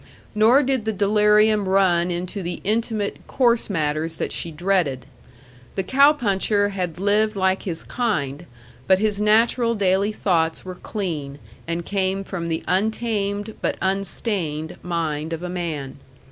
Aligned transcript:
Nor 0.33 0.63
did 0.63 0.85
the 0.85 0.93
delirium 0.93 1.69
run 1.69 2.09
into 2.09 2.41
the 2.41 2.59
intimate, 2.63 3.17
coarse 3.27 3.69
matters 3.69 4.15
that 4.15 4.31
she 4.31 4.49
dreaded. 4.49 5.05
The 5.75 5.83
cow 5.83 6.11
puncher 6.11 6.69
had 6.69 6.97
lived 6.99 7.35
like 7.35 7.61
his 7.61 7.83
kind, 7.83 8.47
but 8.87 8.97
his 8.97 9.21
natural 9.21 9.75
daily 9.75 10.11
thoughts 10.11 10.65
were 10.65 10.73
clean, 10.73 11.37
and 11.67 11.85
came 11.85 12.23
from 12.23 12.47
the 12.47 12.63
untamed 12.67 13.53
but 13.61 13.77
unstained 13.79 14.75
mind 14.81 15.33
of 15.33 15.43
a 15.43 15.49
man. 15.49 15.97